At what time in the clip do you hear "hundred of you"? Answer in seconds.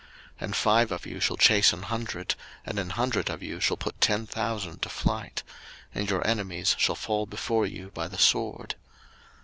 2.89-3.59